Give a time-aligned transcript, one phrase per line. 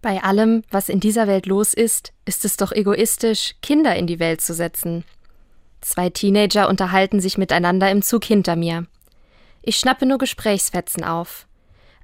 [0.00, 4.20] Bei allem, was in dieser Welt los ist, ist es doch egoistisch, Kinder in die
[4.20, 5.04] Welt zu setzen.
[5.80, 8.86] Zwei Teenager unterhalten sich miteinander im Zug hinter mir.
[9.62, 11.46] Ich schnappe nur Gesprächsfetzen auf.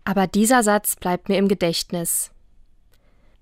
[0.04, 2.30] Aber dieser Satz bleibt mir im Gedächtnis.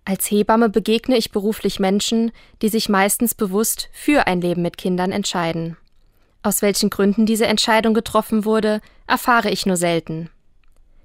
[0.04, 5.12] Als Hebamme begegne ich beruflich Menschen, die sich meistens bewusst für ein Leben mit Kindern
[5.12, 5.76] entscheiden.
[6.42, 10.28] Aus welchen Gründen diese Entscheidung getroffen wurde, erfahre ich nur selten.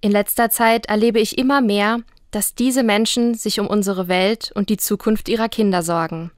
[0.02, 2.02] In letzter Zeit erlebe ich immer mehr,
[2.38, 6.30] dass diese Menschen sich um unsere Welt und die Zukunft ihrer Kinder sorgen.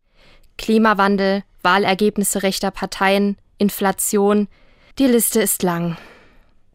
[0.58, 4.48] Klimawandel, Wahlergebnisse rechter Parteien, Inflation,
[4.98, 5.98] die Liste ist lang.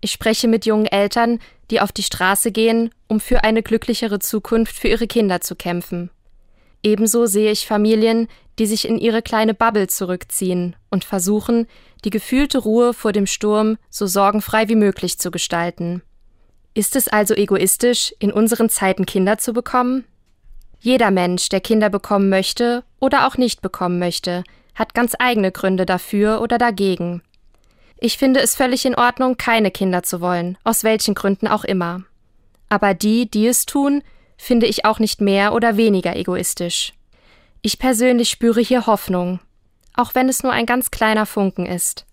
[0.02, 1.38] Ich spreche mit jungen Eltern,
[1.70, 6.10] die auf die Straße gehen, um für eine glücklichere Zukunft für ihre Kinder zu kämpfen.
[6.82, 11.66] Ebenso sehe ich Familien, die sich in ihre kleine Bubble zurückziehen und versuchen,
[12.04, 16.02] die gefühlte Ruhe vor dem Sturm so sorgenfrei wie möglich zu gestalten.
[16.74, 20.04] Ist es also egoistisch, in unseren Zeiten Kinder zu bekommen?
[20.80, 24.42] Jeder Mensch, der Kinder bekommen möchte oder auch nicht bekommen möchte,
[24.74, 27.22] hat ganz eigene Gründe dafür oder dagegen.
[27.98, 32.02] Ich finde es völlig in Ordnung, keine Kinder zu wollen, aus welchen Gründen auch immer.
[32.68, 34.02] Aber die, die es tun,
[34.36, 36.92] finde ich auch nicht mehr oder weniger egoistisch.
[37.62, 39.38] Ich persönlich spüre hier Hoffnung,
[39.94, 42.04] auch wenn es nur ein ganz kleiner Funken ist.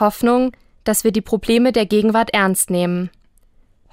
[0.00, 3.10] Hoffnung, dass wir die Probleme der Gegenwart ernst nehmen.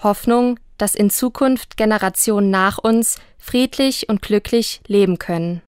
[0.02, 5.62] Hoffnung, dass in Zukunft Generationen nach uns friedlich und glücklich leben können.